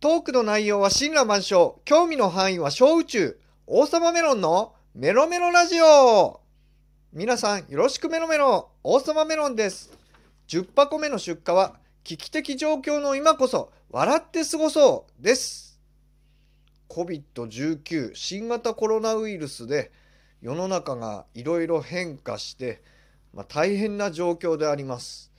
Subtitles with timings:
[0.00, 6.40] トークの内容は神羅万象、興味の範囲は小宇宙、王様メロンのメロメロラジオ
[7.12, 9.92] 皆さんよろしくメロメロ、王様メロンです。
[10.48, 15.78] 10箱目の出荷は危機的状況の今こそ笑って過ごそうです。
[16.88, 19.92] COVID-19 新型コロナウイルスで
[20.40, 22.82] 世の中がいろいろ変化して、
[23.34, 25.30] まあ、大変な状況であります。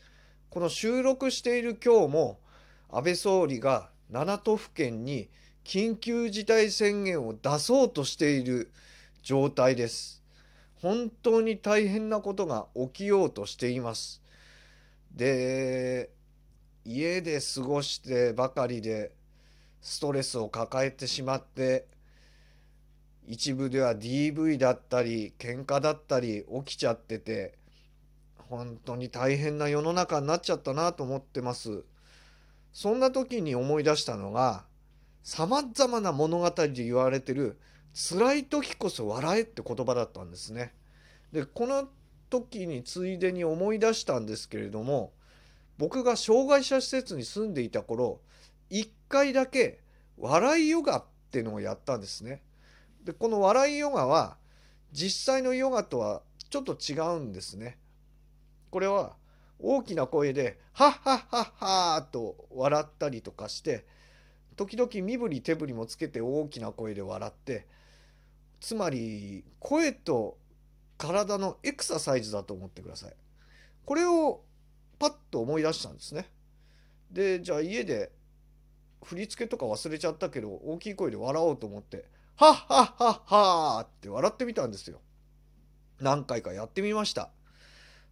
[0.52, 2.40] この収録している今日も
[2.92, 5.30] 安倍総理が7都府県に
[5.64, 8.72] 緊急事態宣言を出そうとしている
[9.24, 10.22] 状態です。
[10.82, 14.22] 本当に大変なことが起きようとしています。
[15.14, 16.10] で
[16.84, 19.12] 家で過ごしてばかりで
[19.82, 21.86] ストレスを抱えてしまって
[23.28, 27.54] 一部では DV だったり喧嘩だったり起きちゃってて
[28.50, 31.84] 本当に大変な世の中になっちゃったなと思ってます。
[32.74, 34.66] そんな時に思い出したのが
[35.24, 37.60] さまざまな物語で言われてる
[37.94, 40.74] 辛い時こそ笑えって言葉だったんですね。
[41.32, 41.88] でこの
[42.30, 45.12] 時についでに思い出したんですけれども
[45.78, 48.22] 僕が障害者施設に住んでいた頃
[48.70, 49.80] 1回だけ
[50.18, 52.42] 笑いヨガっていうのをやったんですね。
[53.04, 54.38] でこの笑いヨガは
[54.92, 57.78] 実際のヨガとはちょっと違うんですね。
[58.70, 59.16] これは
[59.60, 62.31] 大きな声で「はっはっはっは」と
[62.62, 63.86] 笑ったりとかして
[64.56, 67.68] 時々身振り手振りもつけて大きな声で笑って
[68.60, 70.38] つまり声と
[70.98, 73.14] 体のエクササイズだと思ってください。
[73.86, 74.42] これを
[75.00, 76.30] パッと思い出したんですね。
[77.10, 78.12] でじゃあ家で
[79.04, 82.06] 振り付けとか忘れちゃったけど大きい声で笑おうと思って
[82.38, 85.02] 「はっはっはっは」って笑ってみたんですよ。
[86.00, 87.32] 何回かやってみました。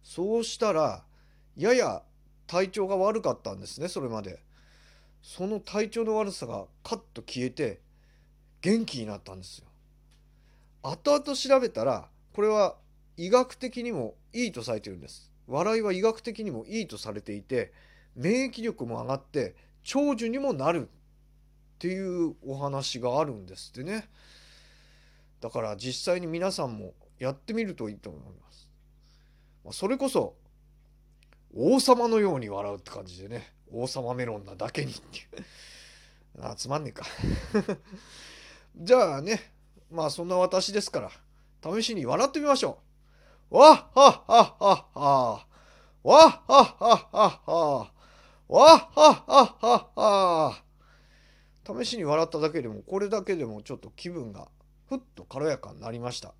[0.02, 1.04] そうしたら
[1.56, 2.02] やや
[2.50, 4.40] 体調が悪かったんですねそれまで。
[5.22, 7.78] その体調の悪さがカッと消えて
[8.60, 9.66] 元気になったんですよ。
[10.82, 12.74] 後々調べたらこれは
[13.16, 15.30] 医学的にもいいとされてるんです。
[15.46, 17.72] 笑いは医学的にもいいとされていて
[18.16, 20.90] 免疫力も上がって長寿にもなるっ
[21.78, 24.08] ていうお話があるんですってね。
[25.40, 28.50] だから実際に皆さんもやってみるといいと思いま
[29.70, 29.78] す。
[29.78, 30.34] それこそ
[31.54, 33.52] 王様のように笑うって感じでね。
[33.72, 36.42] 王様メロンなだけにっていう。
[36.42, 37.04] あつまんねえか。
[38.76, 39.52] じゃあね
[39.90, 41.10] まあそんな私ですから
[41.62, 42.78] 試しに笑ってみましょ
[43.50, 43.56] う。
[43.58, 45.46] わっはっはっはっは。
[46.02, 47.92] わっはっはっはっは。
[48.48, 51.82] わっはっはっはっは。
[51.84, 54.48] 試しに笑っただけでもこれだけでもちょっと気分が
[54.88, 56.34] ふっと軽やかになりました。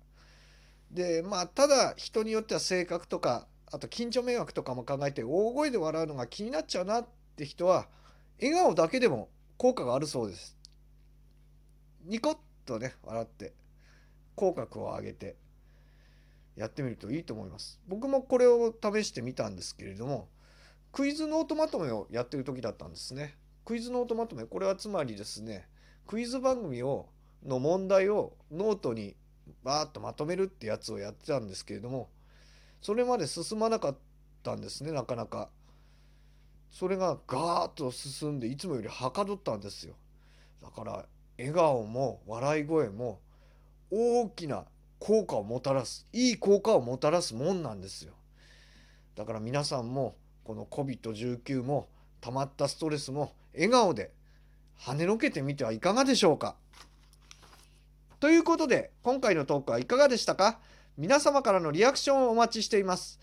[0.89, 7.87] でまあただ人によっては性格とかあと近所迷惑とかも考えて大声で笑うのが気になっちゃうなって人は
[8.41, 10.57] 笑顔だけでも効果があるそうです。
[12.05, 13.53] ニコッとね笑って
[14.35, 15.35] 口角を上げて
[16.55, 17.79] やってみるといいと思います。
[17.87, 20.27] 僕もこれを試してみたんですけれども
[20.91, 23.35] クイズノートまとめをやってる時だったんですね。
[23.63, 25.67] クイズノートまとめこれはつまりですね
[26.07, 27.07] クイズ番組を
[27.45, 29.15] の問題をノートに
[29.63, 32.09] バーッとまとめるってやつをやってたんですけれども
[32.81, 33.97] それまで進まなかっ
[34.43, 35.49] たんですねなかなか。
[36.71, 39.95] それがガーッと進んでいつもよりはかどったんですよ。
[40.61, 41.05] だから
[41.37, 43.19] 笑顔も笑い声も
[43.91, 44.65] 大きな
[44.99, 48.13] 効果をもたらすいい効果をもたらすもんなんですよ。
[49.15, 51.89] だから皆さんもこの COVID-19 も
[52.21, 54.11] 溜まったストレスも笑顔で
[54.79, 56.55] 跳ねのけてみてはいかがでしょうか。
[58.19, 60.59] ということで今回のトークはいかがでしたか？
[60.97, 63.19] 皆様からのリアクションをお待ちしています。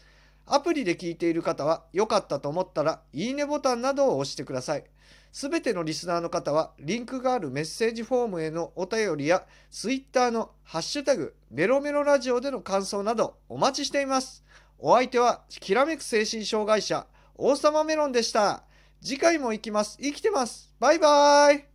[0.46, 4.84] アプリで聞いている方は良かったと思ったらいいねボタンなどを押してください。
[5.30, 14.42] すべてのリスナーの方はリンクがあるメッセージフォームへのお便りや Twitter のハッシュタグメロメロラジオでの感想などお待ちしています。
[14.78, 17.06] お相手はきらめく精神障害者
[17.36, 18.62] 王様メロンでした。
[19.00, 19.98] 次回も行きます。
[20.00, 20.74] 生きてます。
[20.80, 21.67] バイバーイ。